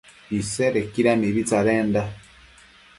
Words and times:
Isedequida 0.37 1.11
mibi 1.21 1.43
tsadenda 1.49 2.01